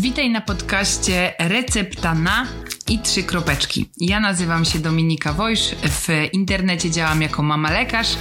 [0.00, 2.46] Witaj na podcaście Recepta na
[2.88, 3.90] i trzy kropeczki.
[4.00, 8.16] Ja nazywam się Dominika Wojsz, w internecie działam jako mama lekarz,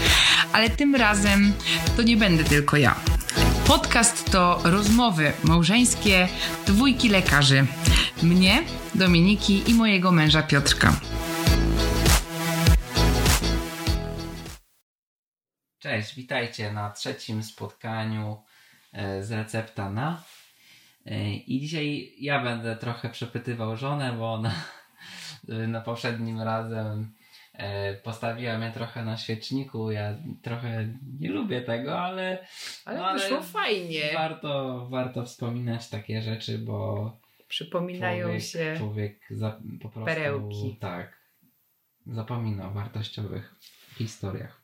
[0.53, 1.53] ale tym razem
[1.97, 2.95] to nie będę tylko ja.
[3.67, 6.27] Podcast to rozmowy małżeńskie
[6.67, 7.65] dwójki lekarzy.
[8.23, 8.63] Mnie,
[8.95, 10.99] Dominiki i mojego męża Piotrka.
[15.79, 18.43] Cześć, witajcie na trzecim spotkaniu
[18.93, 20.23] e, z Recepta na.
[21.09, 24.53] E, I dzisiaj ja będę trochę przepytywał żonę, bo ona
[25.67, 27.13] na poprzednim razem
[27.53, 29.91] e, postawiła mnie trochę na świeczniku.
[29.91, 30.87] Ja trochę
[31.19, 32.47] nie lubię tego, ale.
[32.85, 34.11] Ale no, wyszło fajnie.
[34.13, 37.11] Warto, warto wspominać takie rzeczy, bo.
[37.47, 38.75] Przypominają człowiek, się.
[38.77, 40.05] Człowiek za, po prostu.
[40.05, 40.77] perełki.
[40.79, 41.19] Tak.
[42.07, 43.55] Zapomina o wartościowych
[43.97, 44.61] historiach.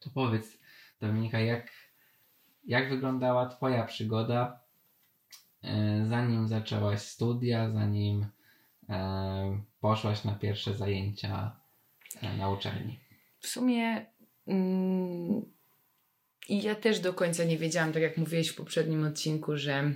[0.00, 0.58] To powiedz,
[1.00, 1.70] Dominika, jak,
[2.64, 4.67] jak wyglądała Twoja przygoda,
[6.08, 8.26] zanim zaczęłaś studia, zanim
[8.88, 11.56] e, poszłaś na pierwsze zajęcia
[12.22, 12.98] e, na uczelni?
[13.38, 14.06] W sumie
[14.46, 15.42] mm,
[16.48, 19.92] ja też do końca nie wiedziałam, tak jak mówiłeś w poprzednim odcinku, że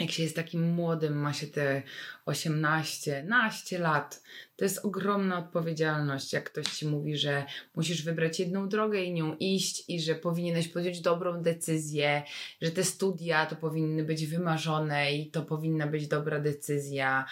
[0.00, 1.82] jak się jest takim młodym, ma się te
[2.26, 4.22] 18, naście lat,
[4.56, 6.32] to jest ogromna odpowiedzialność.
[6.32, 7.44] Jak ktoś ci mówi, że
[7.74, 12.22] musisz wybrać jedną drogę i nią iść, i że powinieneś podjąć dobrą decyzję,
[12.62, 17.26] że te studia to powinny być wymarzone i to powinna być dobra decyzja.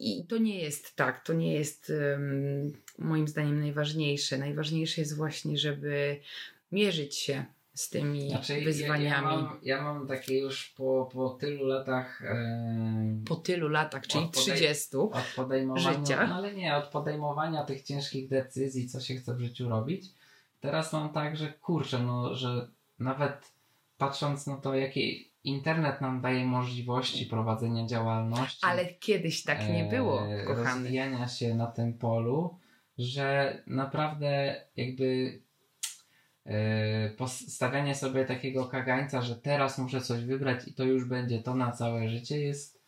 [0.00, 4.38] I to nie jest tak, to nie jest um, moim zdaniem najważniejsze.
[4.38, 6.20] Najważniejsze jest właśnie, żeby
[6.72, 7.44] mierzyć się
[7.74, 9.04] z tymi Znaczy, wyzwaniami.
[9.04, 12.22] Ja, ja, mam, ja mam takie już po, po tylu latach.
[12.24, 14.96] e, Po tylu latach, czyli Od podej- 30.
[14.96, 16.26] od podejmowania, życia.
[16.26, 20.06] no ale nie, od podejmowania tych ciężkich decyzji, co się chce w życiu robić.
[20.60, 23.52] Teraz mam tak, że kurczę, no, że nawet
[23.98, 25.02] patrząc na to, jakie
[25.44, 30.64] internet nam daje możliwości prowadzenia działalności, Ale kiedyś tak nie było, e, kochany.
[30.64, 32.58] rozwijania się na tym polu,
[32.98, 35.38] że naprawdę jakby
[36.46, 41.54] e, postawianie sobie takiego kagańca, że teraz muszę coś wybrać i to już będzie to
[41.54, 42.82] na całe życie jest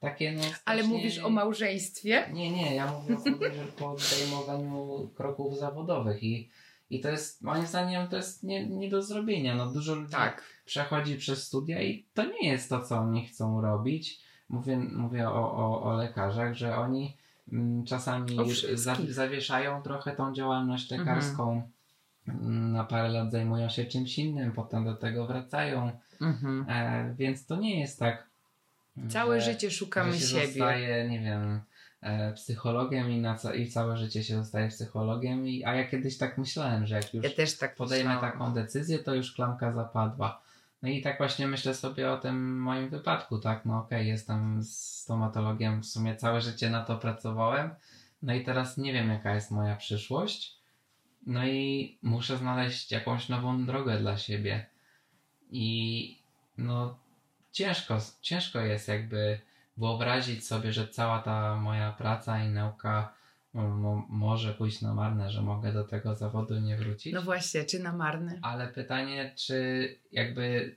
[0.00, 2.28] takie no Ale strasznie- mówisz o małżeństwie?
[2.32, 6.50] nie, nie, ja mówię o podejmowaniu- podejmowaniu kroków zawodowych i,
[6.90, 9.54] i to jest, moim zdaniem, to jest nie, nie do zrobienia.
[9.54, 10.42] No, dużo ludzi Tak.
[10.64, 14.20] przechodzi przez studia i to nie jest to, co oni chcą robić.
[14.48, 17.16] Mówię, mówię o, o, o lekarzach, że oni
[17.52, 18.36] mm, czasami
[19.08, 21.52] zawieszają trochę tą działalność lekarską.
[21.52, 21.62] Mm,
[22.72, 25.90] Na parę lat zajmują się czymś innym, potem do tego wracają.
[26.20, 26.66] Mhm.
[26.68, 28.26] E, więc to nie jest tak.
[29.08, 30.46] Całe że- życie szukamy że się siebie.
[30.46, 31.60] zostaje, nie wiem,
[32.00, 35.46] e, psychologiem i, na ca- i całe życie się zostaje psychologiem.
[35.48, 37.30] I, a ja kiedyś tak myślałem, że jak już Ja
[37.60, 38.32] tak podejmę myślałam.
[38.32, 40.40] taką decyzję, to już klamka zapadła.
[40.82, 43.64] No i tak właśnie myślę sobie o tym moim wypadku, tak?
[43.64, 47.70] No okej, jestem stomatologiem, w sumie całe życie na to pracowałem.
[48.22, 50.57] No i teraz nie wiem, jaka jest moja przyszłość.
[51.26, 54.66] No i muszę znaleźć jakąś nową drogę dla siebie.
[55.50, 56.18] I
[56.58, 56.98] no
[57.52, 59.40] ciężko, ciężko jest jakby
[59.76, 63.12] wyobrazić sobie, że cała ta moja praca i nauka
[63.54, 67.12] mo- może pójść na marne, że mogę do tego zawodu nie wrócić.
[67.14, 68.38] No właśnie, czy na marne?
[68.42, 70.76] Ale pytanie, czy jakby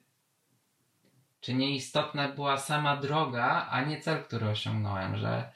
[1.41, 5.51] czy nieistotna była sama droga, a nie cel, który osiągnąłem, że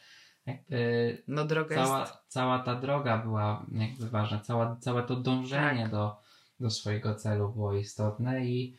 [0.46, 1.88] jakby No droga jest...
[1.88, 5.92] cała, cała ta droga była jakby ważna, cała, całe to dążenie Tak.
[5.92, 6.18] do,
[6.60, 8.76] do swojego celu było istotne i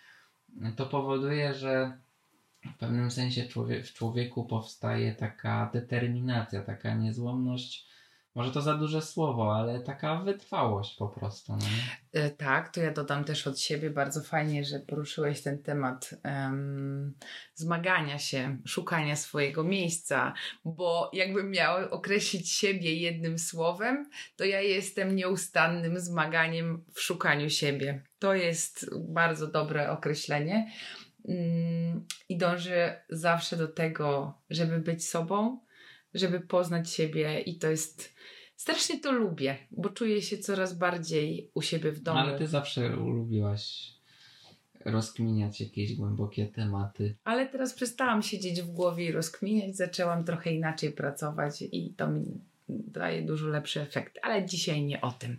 [0.77, 1.99] to powoduje, że
[2.75, 7.87] w pewnym sensie człowie, w człowieku powstaje taka determinacja, taka niezłomność.
[8.37, 11.53] Może to za duże słowo, ale taka wytrwałość po prostu.
[11.53, 11.65] No?
[12.13, 13.91] E, Tak, to ja dodam też od siebie.
[13.91, 17.15] Bardzo fajnie, że poruszyłeś ten temat em,
[17.55, 25.17] zmagania się, szukania swojego miejsca, bo jakbym miał określić siebie jednym słowem, to ja jestem
[25.17, 28.03] nieustannym zmaganiem w szukaniu siebie.
[28.19, 30.71] To jest bardzo dobre określenie.
[31.29, 35.66] Mm, I dążę zawsze do tego, żeby być sobą,
[36.19, 38.17] żeby poznać siebie, i to jest.
[38.57, 42.19] Strasznie to lubię, bo czuję się coraz bardziej u siebie w domu.
[42.19, 43.97] Ale ty zawsze lubiłaś
[44.85, 47.17] rozkminiać jakieś głębokie tematy.
[47.25, 52.25] Ale teraz przestałam siedzieć w głowie i rozkminiać, zaczęłam trochę inaczej pracować i to mi
[52.69, 54.19] daje dużo lepszy efekt.
[54.23, 55.37] Ale dzisiaj nie o tym.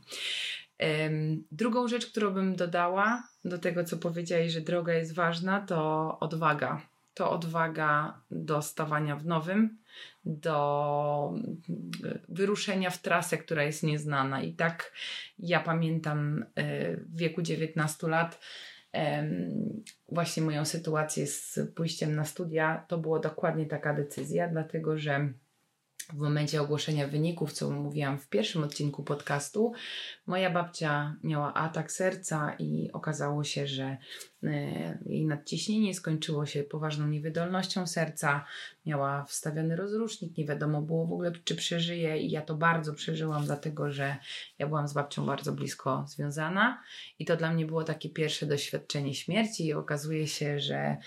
[0.78, 6.18] Em, drugą rzecz, którą bym dodała do tego, co powiedziałeś, że droga jest ważna, to
[6.20, 6.82] odwaga.
[7.18, 9.78] To odwaga do stawania w nowym,
[10.26, 11.62] do mm,
[12.30, 14.42] wyruszenia w trasę, która jest nieznana.
[14.42, 14.94] I tak
[15.40, 18.40] ja pamiętam e, w wieku 19 lat,
[20.10, 25.34] właśnie moją sytuację z pójściem na studia, to była dokładnie taka decyzja, dlatego że
[26.14, 29.74] w momencie ogłoszenia wyników, co mówiłam w pierwszym odcinku podcastu,
[30.26, 33.98] moja babcia miała atak serca i okazało się, że
[35.06, 38.46] jej nadciśnienie skończyło się poważną niewydolnością serca,
[38.86, 43.46] miała wstawiony rozrusznik, nie wiadomo było w ogóle, czy przeżyje, i ja to bardzo przeżyłam,
[43.46, 44.18] dlatego że
[44.60, 46.84] ja byłam z babcią bardzo blisko związana,
[47.20, 49.66] i to dla mnie było takie pierwsze doświadczenie śmierci.
[49.66, 50.98] I okazuje się, że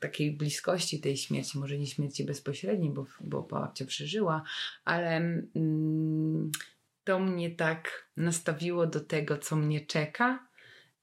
[0.00, 4.42] takiej bliskości tej śmierci, może nie śmierci bezpośredniej, bo, bo babcia przeżyła,
[4.84, 5.16] ale.
[5.16, 6.50] Mm,
[7.04, 10.47] to mnie tak nastawiło do tego, co mnie czeka.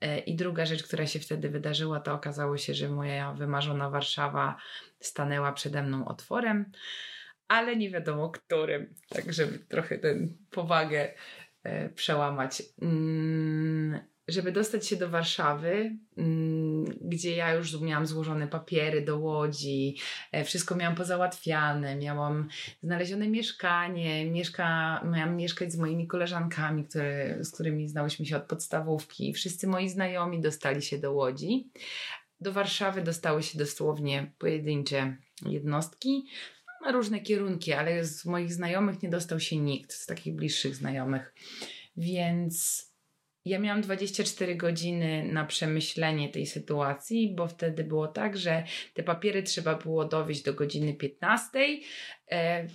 [0.05, 4.57] E, I druga rzecz, która się wtedy wydarzyła, to okazało się, że moja wymarzona Warszawa
[4.99, 6.71] stanęła przede mną otworem,
[7.47, 10.15] ale nie wiadomo którym, tak żeby trochę tę
[10.51, 11.13] powagę
[11.63, 12.63] e, przełamać.
[12.81, 16.44] Mm, żeby dostać się do Warszawy, mm,
[17.09, 19.97] gdzie ja już miałam złożone papiery do Łodzi,
[20.31, 22.47] e, wszystko miałam pozałatwiane, miałam
[22.81, 29.33] znalezione mieszkanie, mieszka, miałam mieszkać z moimi koleżankami, które, z którymi znałyśmy się od podstawówki.
[29.33, 31.69] Wszyscy moi znajomi dostali się do Łodzi.
[32.41, 36.25] Do Warszawy dostały się dosłownie pojedyncze jednostki,
[36.85, 41.33] na różne kierunki, ale z moich znajomych nie dostał się nikt, z takich bliższych znajomych.
[41.97, 42.85] Więc
[43.45, 48.63] ja miałam 24 godziny na przemyślenie tej sytuacji, bo wtedy było tak, że
[48.93, 51.59] te papiery trzeba było dowieść do godziny 15,
[52.31, 52.67] e,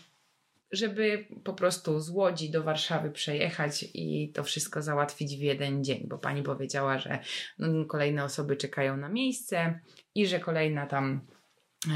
[0.73, 6.07] żeby po prostu z Łodzi do Warszawy przejechać i to wszystko załatwić w jeden dzień,
[6.09, 7.19] bo pani powiedziała, że
[7.59, 9.81] no, kolejne osoby czekają na miejsce
[10.15, 11.21] i że kolejna tam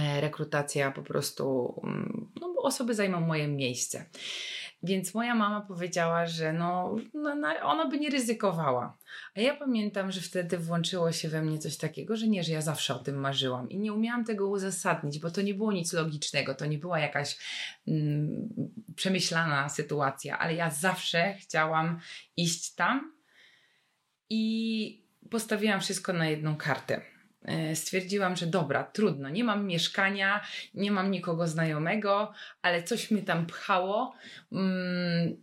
[0.01, 4.07] e, rekrutacja po prostu, mm, no, osoby zajmą moje miejsce.
[4.85, 8.99] Więc moja mama powiedziała, że no, no, no, ona by nie ryzykowała.
[9.37, 12.61] A ja pamiętam, że wtedy włączyło się we mnie coś takiego, że nie, że ja
[12.61, 16.55] zawsze o tym marzyłam i nie umiałam tego uzasadnić, bo to nie było nic logicznego,
[16.55, 17.39] to nie była jakaś
[17.89, 18.49] mm,
[18.97, 22.01] przemyślana sytuacja, ale ja zawsze chciałam
[22.37, 23.13] iść tam
[24.31, 27.14] i postawiłam wszystko na jedną kartę.
[27.45, 30.41] E, stwierdziłam, że dobra, trudno, nie mam mieszkania,
[30.75, 32.33] nie mam nikogo znajomego,
[32.63, 34.15] ale coś mnie tam pchało.
[34.53, 35.37] Mm,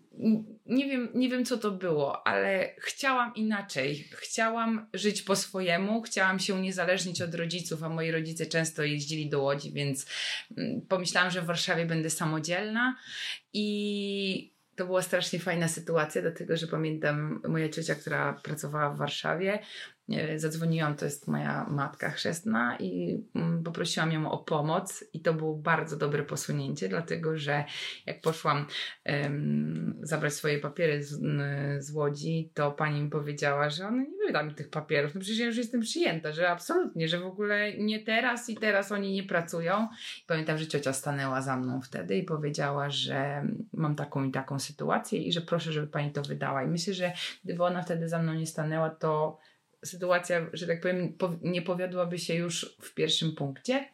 [0.66, 4.08] nie wiem, nie wiem, co to było, ale chciałam inaczej.
[4.12, 9.42] Chciałam żyć po swojemu, chciałam się uniezależnić od rodziców, a moi rodzice często jeździli do
[9.42, 10.06] Łodzi, więc
[10.58, 12.96] mm, pomyślałam, że w Warszawie będę samodzielna
[13.54, 19.60] i to była strasznie fajna sytuacja, dlatego że pamiętam moja ciocia, która pracowała w Warszawie,
[20.36, 25.56] zadzwoniłam, to jest moja matka chrzestna i mm, poprosiłam ją o pomoc i to było
[25.56, 27.64] bardzo dobre posunięcie, dlatego że
[28.06, 28.66] jak poszłam
[29.06, 31.20] um, zabrać swoje papiery z,
[31.86, 35.40] z, Łodzi, to pani mi powiedziała, że ona nie wyda mi tych papierów, no przecież
[35.40, 39.24] ja już jestem przyjęta, że absolutnie, że w ogóle nie teraz i teraz oni nie
[39.24, 39.88] pracują.
[40.24, 44.60] I pamiętam, że ciocia stanęła za mną wtedy i powiedziała, że mam taką i taką
[44.60, 46.64] sytuację i że proszę, żeby pani to wydała.
[46.64, 47.12] I myślę, że
[47.44, 49.38] gdyby ona wtedy za mną nie stanęła, to
[49.86, 53.86] sytuacja, że tak powiem, nie powiodłaby się już w pierwszym punkcie.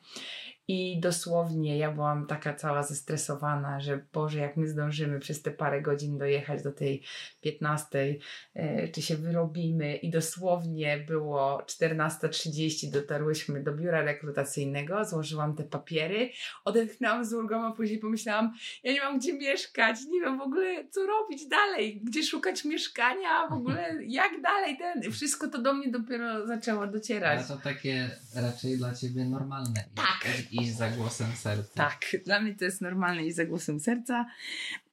[0.70, 5.82] I dosłownie ja byłam taka cała zestresowana, że Boże, jak my zdążymy przez te parę
[5.82, 7.04] godzin dojechać do tej
[7.42, 8.16] 15,
[8.54, 9.96] e, czy się wyrobimy.
[9.96, 16.30] I dosłownie było 14.30, dotarłyśmy do biura rekrutacyjnego, złożyłam te papiery,
[16.66, 20.88] odetchnęłam z ulgą, a później pomyślałam, ja nie mam gdzie mieszkać, nie wiem w ogóle
[20.90, 25.92] co robić dalej, gdzie szukać mieszkania, w ogóle jak dalej, ten, wszystko to do mnie
[25.92, 27.40] dopiero zaczęło docierać.
[27.40, 29.84] Ale to takie raczej dla Ciebie normalne.
[29.96, 30.28] Tak
[30.62, 31.74] iść za głosem serca.
[31.74, 34.26] Tak, dla mnie to jest normalne iść za głosem serca,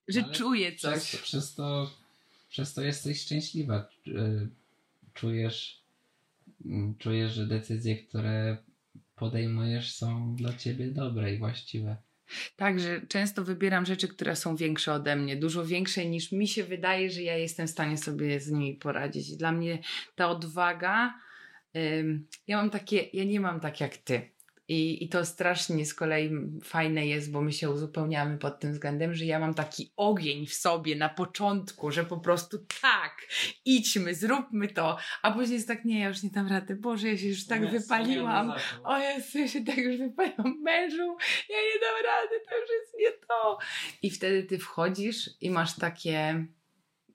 [0.08, 1.02] że Ale czuję coś.
[1.02, 1.90] Przez, przez, to,
[2.48, 3.88] przez to jesteś szczęśliwa.
[5.14, 5.82] Czujesz,
[6.64, 8.56] mm, czujesz, że decyzje, które
[9.16, 11.96] podejmujesz są dla ciebie dobre i właściwe.
[12.56, 16.64] Tak, że często wybieram rzeczy, które są większe ode mnie, dużo większe niż mi się
[16.64, 19.36] wydaje, że ja jestem w stanie sobie z nimi poradzić.
[19.36, 19.78] Dla mnie
[20.16, 21.14] ta odwaga,
[22.46, 24.33] ja mam takie, ja nie mam tak jak ty.
[24.68, 26.30] I, I to strasznie z kolei
[26.64, 30.54] fajne jest, bo my się uzupełniamy pod tym względem, że ja mam taki ogień w
[30.54, 33.16] sobie na początku, że po prostu tak,
[33.64, 37.18] idźmy, zróbmy to, a później jest tak, nie, ja już nie dam rady, Boże, ja
[37.18, 38.52] się już tak wypaliłam,
[38.84, 41.16] o Jezu, ja się tak już wypaliłam, mężu,
[41.48, 43.58] ja nie dam rady, to już jest nie to.
[44.02, 46.46] I wtedy ty wchodzisz i masz takie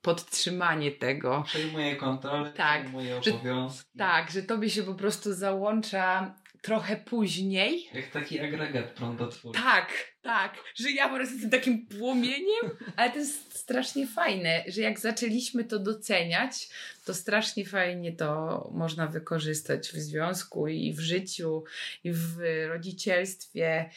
[0.01, 1.43] podtrzymanie tego.
[1.47, 3.89] Przejmuje kontrolę, tak, przejmuje obowiązki.
[3.93, 7.89] Że, tak, że tobie się po prostu załącza trochę później.
[7.93, 9.61] Jak taki agregat prądotwórczy.
[9.61, 14.81] Tak, tak, że ja po prostu jestem takim płomieniem, ale to jest strasznie fajne, że
[14.81, 16.69] jak zaczęliśmy to doceniać,
[17.05, 21.63] to strasznie fajnie to można wykorzystać w związku i w życiu,
[22.03, 22.37] i w
[22.67, 23.89] rodzicielstwie.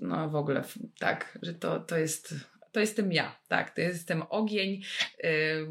[0.00, 0.64] No w ogóle
[0.98, 2.34] tak, że to, to jest
[2.72, 4.82] to jestem ja, tak, to jestem ogień,
[5.22, 5.66] yy,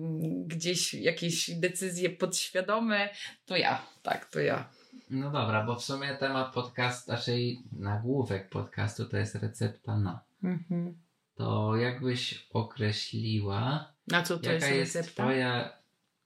[0.45, 3.09] gdzieś jakieś decyzje podświadome,
[3.45, 4.69] to ja, tak, to ja.
[5.09, 10.19] No dobra, bo w sumie temat podcastu, raczej nagłówek podcastu to jest recepta na.
[10.43, 10.97] Mhm.
[11.35, 14.99] To jakbyś określiła, na co to jaka jest recepta?
[14.99, 15.77] jest twoja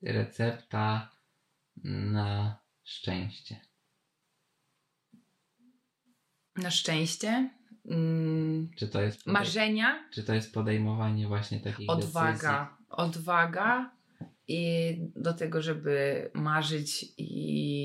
[0.02, 1.10] recepta
[1.84, 3.60] na szczęście?
[6.56, 7.50] Na szczęście?
[7.86, 10.10] Mm, czy to jest podej- marzenia?
[10.12, 12.32] Czy to jest podejmowanie właśnie takich Odwaga.
[12.34, 12.86] decyzji?
[12.90, 13.92] Odwaga
[14.48, 17.83] i do tego, żeby marzyć i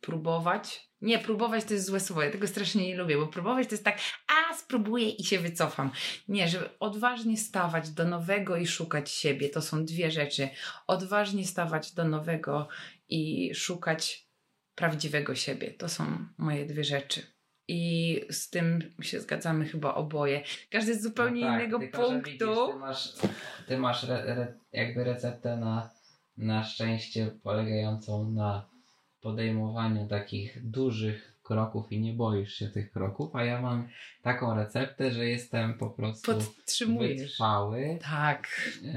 [0.00, 0.90] próbować.
[1.00, 3.84] Nie, próbować to jest złe słowo, ja tego strasznie nie lubię, bo próbować to jest
[3.84, 5.90] tak, a spróbuję i się wycofam.
[6.28, 10.48] Nie, żeby odważnie stawać do nowego i szukać siebie, to są dwie rzeczy.
[10.86, 12.68] Odważnie stawać do nowego
[13.08, 14.28] i szukać
[14.74, 16.04] prawdziwego siebie, to są
[16.38, 17.22] moje dwie rzeczy.
[17.68, 20.42] I z tym się zgadzamy chyba oboje.
[20.70, 22.30] Każdy z zupełnie no tak, innego tylko, punktu.
[22.30, 23.12] Widzisz, ty masz,
[23.66, 25.90] ty masz re, re, jakby receptę na,
[26.36, 28.70] na szczęście polegającą na
[29.20, 33.88] podejmowaniu takich dużych kroków i nie boisz się tych kroków, a ja mam
[34.22, 36.32] taką receptę, że jestem po prostu
[36.98, 37.98] wytrwały.
[38.02, 38.48] Tak.
[38.82, 38.92] Yy,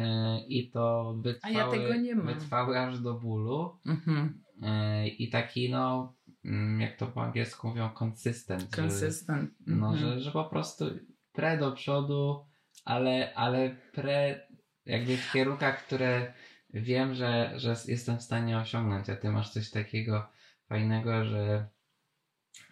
[0.47, 2.25] I to wytrwały, a ja tego nie mam.
[2.27, 3.77] wytrwały aż do bólu.
[3.85, 4.43] Mhm.
[4.61, 6.13] Yy, I taki no,
[6.45, 8.75] mm, jak to po angielsku mówią, consistent.
[8.75, 9.51] Consistent.
[9.67, 9.97] Że, no, mhm.
[9.97, 10.85] że, że po prostu
[11.31, 12.45] pre do przodu,
[12.85, 14.47] ale, ale pre
[14.85, 16.33] jakby w kierunkach, które
[16.73, 20.27] wiem, że, że jestem w stanie osiągnąć, a ty masz coś takiego
[20.67, 21.67] fajnego, że,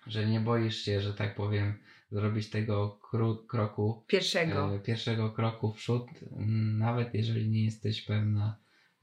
[0.07, 1.79] że nie boisz się, że tak powiem,
[2.11, 4.03] zrobić tego kru, kroku.
[4.07, 4.75] Pierwszego.
[4.75, 6.07] E, pierwszego kroku w przód,
[6.77, 8.57] nawet jeżeli nie jesteś pewna,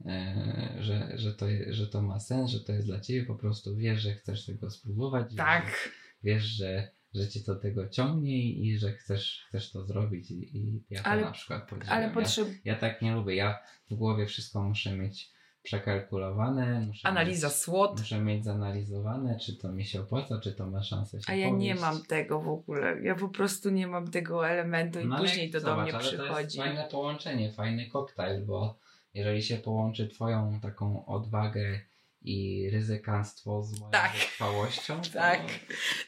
[0.07, 3.77] e, że, że, to, że to ma sens, że to jest dla ciebie, po prostu
[3.77, 5.35] wiesz, że chcesz tego spróbować.
[5.37, 5.91] Tak.
[6.23, 6.98] Wiesz, że że
[7.31, 11.23] cię do tego ciągnie i że chcesz, chcesz to zrobić i, i ja to ale,
[11.23, 11.97] na przykład podziwiam.
[11.97, 12.49] Ale potrzeb...
[12.49, 13.59] ja, ja tak nie lubię, ja
[13.91, 16.81] w głowie wszystko muszę mieć przekalkulowane.
[16.81, 17.99] Muszę Analiza mieć, SWOT.
[17.99, 21.49] Muszę mieć zanalizowane, czy to mi się opłaca, czy to ma szansę się A ja
[21.49, 21.65] powieść.
[21.65, 23.03] nie mam tego w ogóle.
[23.03, 26.33] Ja po prostu nie mam tego elementu i no później to zobacz, do mnie przychodzi.
[26.33, 28.79] To jest fajne połączenie, fajny koktajl, bo
[29.15, 31.81] jeżeli się połączy twoją taką odwagę
[32.23, 34.13] i ryzykanstwo z moją tak.
[34.13, 35.01] wytrwałością.
[35.13, 35.41] Tak.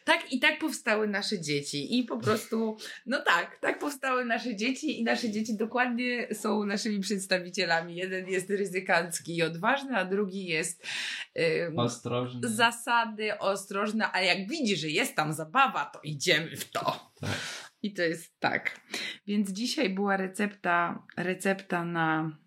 [0.05, 2.76] tak i tak powstały nasze dzieci i po prostu,
[3.07, 7.97] no tak, tak powstały nasze dzieci i nasze dzieci dokładnie są naszymi przedstawicielami.
[7.97, 10.87] Jeden jest ryzykancki i odważny, a drugi jest
[11.35, 12.49] yy, ostrożny.
[12.49, 17.12] Zasady, ostrożny, a jak widzi, że jest tam zabawa, to idziemy w to.
[17.21, 17.38] Tak.
[17.83, 18.81] I to jest tak.
[19.26, 22.38] Więc dzisiaj była recepta, recepta na,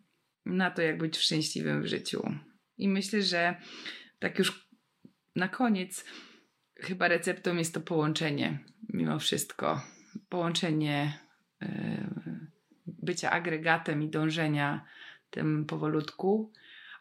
[0.46, 2.29] na to, jak być szczęśliwym w życiu.
[2.77, 3.56] I myślę, że
[4.20, 4.70] tak już
[5.36, 6.06] na koniec,
[6.75, 9.82] chyba receptą jest to połączenie, mimo wszystko.
[10.30, 11.20] Połączenie
[11.62, 11.68] yy,
[12.86, 14.86] bycia agregatem i dążenia
[15.30, 16.51] tym powolutku,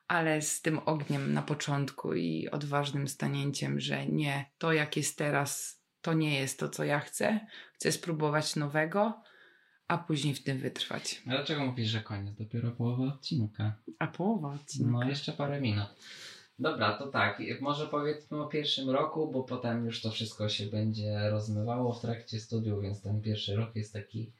[0.08, 5.80] ale z tym ogniem na początku i odważnym stanięciem, że nie, to jak jest teraz,
[6.02, 7.40] to nie jest to, co ja chcę.
[7.74, 9.22] Chcę spróbować nowego,
[9.92, 11.22] a później w tym wytrwać.
[11.26, 12.34] A dlaczego mówisz, że koniec?
[12.34, 13.72] Dopiero połowa odcinka.
[13.98, 14.92] A połowa odcinka?
[14.92, 15.88] No, jeszcze parę minut.
[16.58, 21.30] Dobra, to tak, może powiedzmy o pierwszym roku, bo potem już to wszystko się będzie
[21.30, 24.32] rozmywało w trakcie studiów, więc ten pierwszy rok jest taki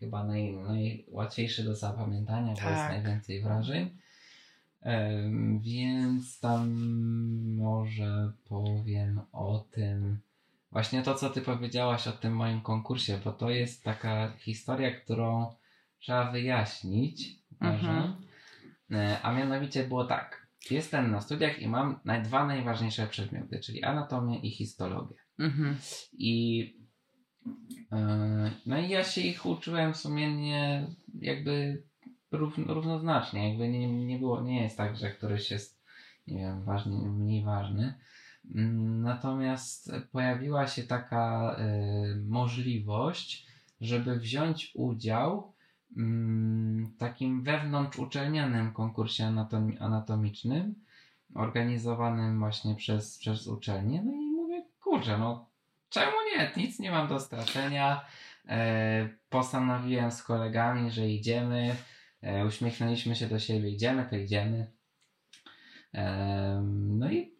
[0.00, 2.64] chyba naj, najłatwiejszy do zapamiętania, tak.
[2.64, 2.90] bo jest tak.
[2.90, 3.90] najwięcej wrażeń.
[4.84, 6.70] Um, więc tam
[7.56, 10.18] może powiem o tym,
[10.72, 15.54] Właśnie to, co ty powiedziałaś o tym moim konkursie, bo to jest taka historia, którą
[15.98, 17.40] trzeba wyjaśnić.
[17.60, 18.14] Mhm.
[18.90, 20.46] E, a mianowicie było tak.
[20.70, 25.16] Jestem na studiach i mam dwa najważniejsze przedmioty, czyli anatomię i histologię.
[25.38, 25.76] Mhm.
[26.12, 26.58] I
[27.92, 31.82] yy, no i ja się ich uczyłem sumiennie jakby
[32.66, 33.48] równoznacznie.
[33.48, 35.80] Jakby nie, nie było, nie jest tak, że któryś jest
[36.26, 37.94] nie wiem, ważny, mniej ważny.
[38.54, 43.46] Mm, natomiast pojawiła się taka y, możliwość,
[43.80, 45.52] żeby wziąć udział
[45.96, 50.74] mm, w takim wewnątrzuczelnianym konkursie anatomi anatomicznym,
[51.34, 54.02] organizowanym właśnie przez, przez uczelnię.
[54.02, 55.50] No i mówię, kurczę, no
[55.90, 56.52] czemu nie?
[56.62, 58.04] Nic nie mam do stracenia.
[58.48, 61.76] E, postanowiłem z kolegami, że idziemy.
[62.22, 64.72] E, uśmiechnęliśmy się do siebie, idziemy, to idziemy.
[65.94, 66.62] E,
[66.98, 67.39] no i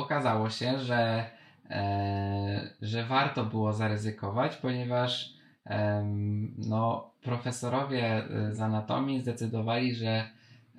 [0.00, 1.30] okazało się, że,
[1.70, 10.30] e, że warto było zaryzykować, ponieważ em, no, profesorowie z anatomii zdecydowali, że,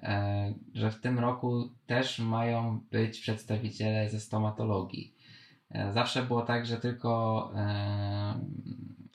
[0.04, 5.16] e, że w tym roku też mają być przedstawiciele ze stomatologii.
[5.74, 8.40] E, zawsze było tak, że tylko e,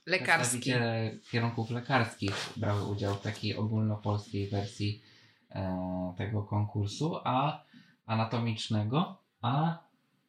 [0.06, 0.40] Lekarski.
[0.40, 5.02] przedstawiciele kierunków lekarskich brały udział w takiej ogólnopolskiej wersji
[5.50, 7.64] e, tego konkursu, a
[8.06, 9.78] anatomicznego, a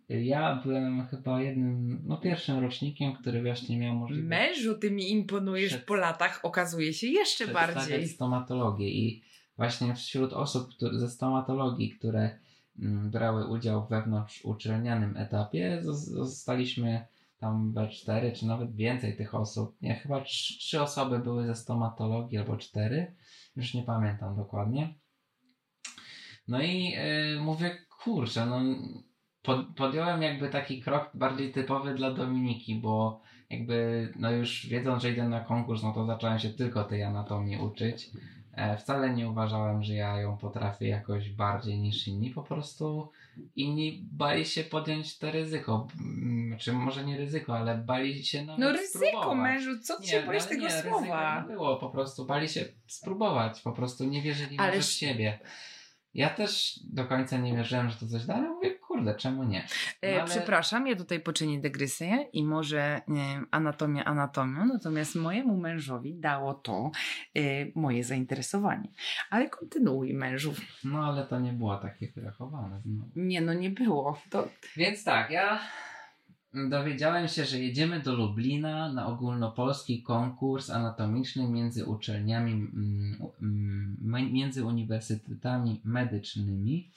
[0.10, 5.74] ja byłem chyba jednym, no pierwszym rocznikiem, który właśnie miał możliwość Mężu, ty mi imponujesz
[5.74, 8.08] Przed- po latach, okazuje się jeszcze bardziej.
[8.08, 9.24] stomatologię i
[9.58, 12.40] właśnie wśród osób które, ze stomatologii, które
[12.80, 15.94] mm, brały udział w wewnątrz uczelnianym etapie, zos-
[16.26, 17.06] zostaliśmy
[17.40, 19.82] tam B4, czy nawet więcej tych osób.
[19.82, 23.16] Nie, chyba trz- trzy osoby były ze stomatologii, albo cztery.
[23.56, 24.94] Już nie pamiętam dokładnie.
[26.48, 26.94] No i
[27.36, 28.62] y, mówię, kurczę, no
[29.76, 35.30] podjąłem jakby taki krok bardziej typowy dla Dominiki, bo jakby, no już wiedząc, że idę
[35.30, 38.10] na konkurs, no to zacząłem się tylko tej anatomii uczyć.
[38.54, 43.10] E, wcale nie uważałem, że ja ją potrafię jakoś bardziej niż inni, po prostu
[43.56, 45.88] inni bali się podjąć to ryzyko.
[46.00, 49.38] Mm, Czy może nie ryzyko, ale bali się nawet No ryzyko, spróbować.
[49.38, 51.46] mężu, co ty się boisz tego nie, słowa?
[51.50, 55.40] Nie było, po prostu bali się spróbować, po prostu nie wierzyli Ależ- w siebie.
[56.18, 59.66] Ja też do końca nie wierzyłem, że to coś da, ale mówię, kurde, czemu nie?
[60.04, 65.58] No E, ale- Przepraszam, ja tutaj poczynię dygresję i może nie, anatomia anatomią, natomiast mojemu
[65.58, 66.92] mężowi dało to
[67.36, 67.42] e,
[67.76, 68.90] moje zainteresowanie.
[69.30, 70.54] Ale kontynuuj mężu.
[70.84, 73.10] No ale to nie było takie wyrachowane znowu.
[73.16, 74.20] Nie no, nie było.
[74.30, 74.48] To
[74.78, 75.60] Więc tak, ja
[76.54, 84.66] dowiedziałem się, że jedziemy do Lublina na ogólnopolski konkurs anatomiczny między uczelniami, mm, mm, między
[84.66, 86.92] uniwersytetami medycznymi,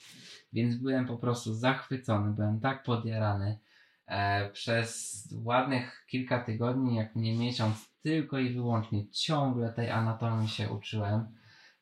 [0.53, 3.59] więc byłem po prostu zachwycony, byłem tak podjarany.
[4.07, 10.69] E, przez ładnych kilka tygodni, jak nie miesiąc, tylko i wyłącznie ciągle tej anatomii się
[10.69, 11.25] uczyłem.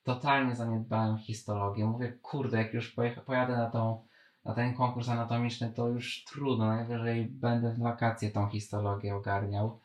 [0.04, 1.86] Totalnie zaniedbałem histologię.
[1.86, 2.96] Mówię, kurde, jak już
[3.26, 4.09] pojadę na tą
[4.46, 9.80] na ten konkurs anatomiczny to już trudno, najwyżej będę w wakacje tą histologię ogarniał.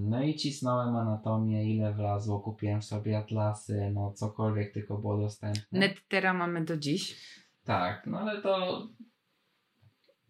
[0.00, 5.78] No i cisnąłem anatomię, ile wlazło, kupiłem sobie atlasy, no cokolwiek tylko było dostępne.
[5.78, 7.16] nettera mamy do dziś.
[7.64, 8.82] Tak, no ale to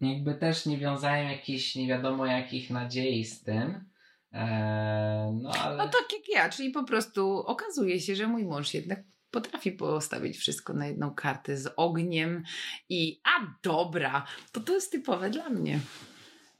[0.01, 3.89] jakby też nie wiązałem jakichś nie wiadomo jakich nadziei z tym.
[4.31, 5.77] Eee, no ale...
[5.77, 9.03] No tak jak ja, czyli po prostu okazuje się, że mój mąż jednak
[9.35, 12.43] potrafi postawić wszystko na jedną kartę z ogniem
[12.89, 15.79] i a dobra, to to jest typowe dla mnie.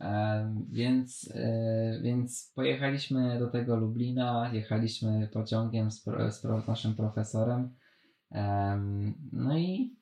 [0.02, 6.96] E, więc, e, więc pojechaliśmy do tego Lublina, jechaliśmy pociągiem z, pro, z pro, naszym
[6.96, 7.76] profesorem.
[8.32, 9.96] Em, no i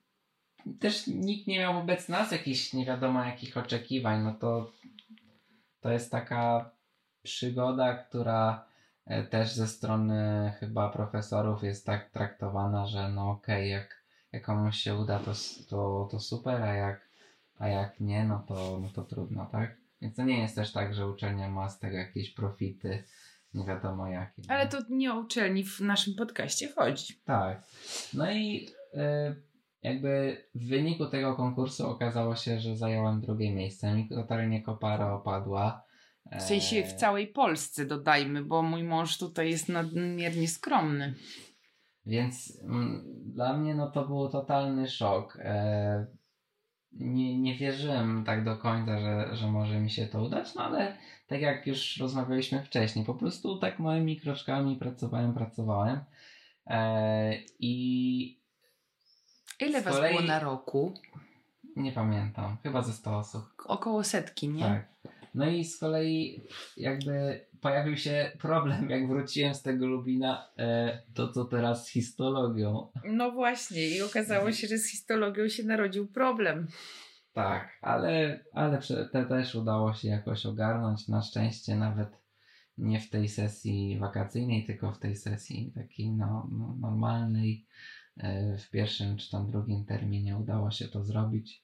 [0.80, 4.22] też nikt nie miał wobec nas jakichś nie wiadomo jakich oczekiwań.
[4.22, 4.72] No to,
[5.80, 6.70] to jest taka
[7.22, 8.73] przygoda, która e,
[9.30, 14.94] też ze strony chyba profesorów jest tak traktowana, że no okej, jak, jak komuś się
[14.94, 15.32] uda, to,
[15.68, 17.08] to, to super, a jak,
[17.58, 19.76] a jak nie, no to, no to trudno, tak?
[20.02, 23.04] Więc to nie jest też tak, że uczelnia ma z tego jakieś profity,
[23.54, 24.42] nie wiadomo jakie.
[24.42, 24.50] nie?
[24.50, 27.14] Ale to nie o uczelni w naszym podcaście chodzi.
[27.24, 27.62] Tak.
[28.14, 28.98] No i y,
[29.82, 33.94] jakby w wyniku tego konkursu okazało się, że zająłem drugie miejsce.
[33.94, 35.84] Mi totalnie kopara opadła.
[36.32, 41.14] W sensie w E, całej Polsce dodajmy, bo mój mąż tutaj jest nadmiernie skromny.
[42.06, 45.38] Więc mm, dla mnie no to był totalny szok.
[45.40, 46.06] E,
[46.92, 50.96] nie, nie wierzyłem tak do końca, że, że może mi się to udać, no ale
[51.26, 56.00] tak jak już rozmawialiśmy wcześniej, po prostu tak małymi kroczkami pracowałem, pracowałem.
[56.66, 58.40] E, I
[59.60, 60.94] Ile was kolei- było na roku?
[61.76, 63.42] nie pamiętam, chyba ze 100 osób.
[63.66, 64.62] Około setki, nie?
[64.62, 64.94] Tak.
[65.34, 66.42] No i z kolei
[66.76, 72.88] jakby pojawił się problem, jak wróciłem z tego Lubina, e, to co teraz z histologią.
[73.04, 76.66] No właśnie i okazało się, że z histologią się narodził problem.
[77.32, 78.78] Tak, ale, ale
[79.12, 81.08] te też udało się jakoś ogarnąć.
[81.08, 82.08] Na szczęście nawet
[82.78, 87.66] nie w tej sesji wakacyjnej, tylko w tej sesji takiej no, no, normalnej.
[88.16, 91.63] E, W pierwszym czy tam drugim terminie udało się to zrobić.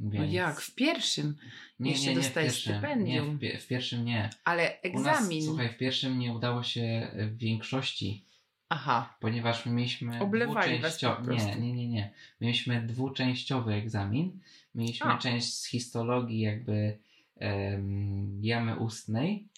[0.00, 0.32] No Więc...
[0.32, 0.60] jak?
[0.60, 1.36] W pierwszym.
[1.80, 2.72] Nie, jeszcze nie, nie, w dostałeś pierwszym.
[2.72, 3.38] stypendium.
[3.42, 4.30] Nie, w, w pierwszym nie.
[4.44, 4.62] Ale
[4.94, 5.42] U nas, egzamin.
[5.42, 8.24] słuchaj, w pierwszym nie udało się w większości,
[8.68, 9.16] Aha.
[9.20, 11.16] ponieważ my mieliśmy Oblewali dwuczęścio-.
[11.28, 12.10] Nie, nie, nie, nie.
[12.40, 14.40] Mieliśmy dwuczęściowy egzamin.
[14.74, 15.18] Mieliśmy A.
[15.18, 16.98] część z histologii jakby
[17.36, 19.48] em, jamy ustnej,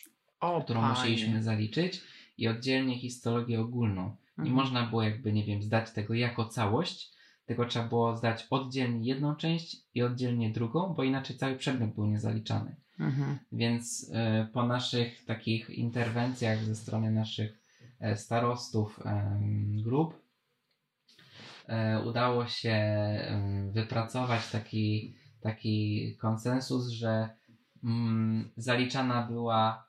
[0.40, 0.92] O, którą panie.
[0.94, 2.00] musieliśmy zaliczyć
[2.38, 4.02] i oddzielnie histologię ogólną.
[4.38, 4.56] Nie Mhm.
[4.56, 7.10] można było jakby, nie wiem, zdać tego jako całość,
[7.52, 12.06] tylko trzeba było zdać oddzielnie jedną część i oddzielnie drugą, bo inaczej cały przedmiot był
[12.06, 12.76] niezaliczany.
[13.00, 13.38] Mhm.
[13.52, 17.58] Więc y, po naszych takich interwencjach ze strony naszych
[18.00, 20.22] e, starostów em, grup
[21.66, 22.76] e, udało się
[23.72, 27.28] wypracować taki, taki konsensus, że
[27.84, 29.88] mm, zaliczana była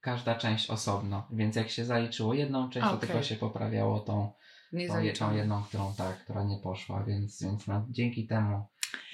[0.00, 1.28] każda część osobno.
[1.30, 3.08] Więc jak się zaliczyło jedną część, to Okej.
[3.08, 4.32] tylko się poprawiało tą,
[4.74, 5.36] Nie zaliczam.
[5.36, 8.66] jedną, którą tak, która nie poszła, więc, więc no, dzięki temu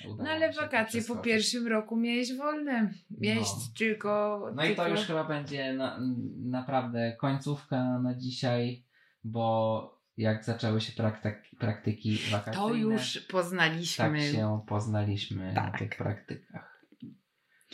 [0.05, 2.91] udało No ale wakacje po pierwszym roku miałeś wolne.
[3.11, 3.63] Miałeś No.
[3.79, 4.41] tylko.
[4.55, 4.83] No i tylko...
[4.83, 5.99] to już chyba będzie na,
[6.37, 8.85] naprawdę końcówka na dzisiaj,
[9.25, 14.05] bo jak zaczęły się praktyki, praktyki wakacyjne, To już poznaliśmy.
[14.05, 15.79] tak się poznaliśmy na Tak.
[15.79, 16.85] tych praktykach.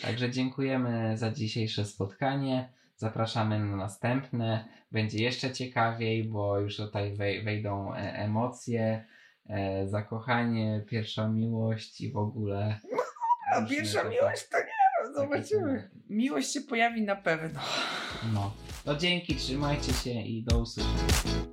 [0.03, 2.73] Także dziękujemy za dzisiejsze spotkanie.
[2.97, 4.65] Zapraszamy na następne.
[4.93, 9.05] Będzie jeszcze ciekawiej, bo już tutaj wej- wejdą e, emocje,
[9.49, 12.81] e, zakochanie, pierwsza miłość i w ogóle.
[13.55, 15.91] A różne pierwsza takie- miłość to nie zobaczymy.
[16.11, 17.61] Miłość się pojawi na pewno.
[18.35, 18.53] No.
[18.85, 21.47] To dzięki, trzymajcie się i do usłyszenia.